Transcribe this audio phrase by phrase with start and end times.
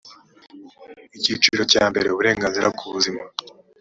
[1.17, 3.21] icyiciro cya mbere uburenganzira kubuzima